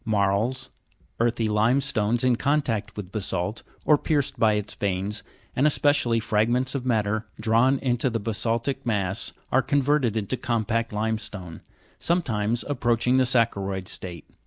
Marls, 0.03 0.71
earthy 1.19 1.47
limestones 1.47 2.23
in 2.23 2.35
contact 2.35 2.97
with 2.97 3.11
basa'lt, 3.11 3.61
or 3.85 3.99
pierced 3.99 4.39
by 4.39 4.53
its 4.53 4.73
veins, 4.73 5.21
and 5.55 5.67
especially 5.67 6.19
fragments 6.19 6.73
of 6.73 6.87
matter 6.87 7.27
drawn 7.39 7.77
into 7.77 8.09
the 8.09 8.19
basa'ltic 8.19 8.83
mass, 8.83 9.31
are 9.51 9.61
converted 9.61 10.17
into 10.17 10.35
compact 10.37 10.91
limestone, 10.91 11.61
sometimes 11.99 12.63
approach 12.67 13.05
ing 13.05 13.17
the 13.17 13.25
saccharo'id 13.25 13.87
state. 13.87 14.25